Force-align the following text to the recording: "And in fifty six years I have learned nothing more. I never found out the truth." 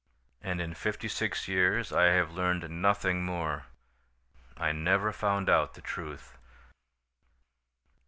"And 0.41 0.59
in 0.59 0.73
fifty 0.73 1.07
six 1.07 1.47
years 1.47 1.93
I 1.93 2.05
have 2.05 2.31
learned 2.33 2.67
nothing 2.71 3.23
more. 3.23 3.67
I 4.57 4.71
never 4.71 5.11
found 5.11 5.47
out 5.47 5.75
the 5.75 5.81
truth." 5.81 6.39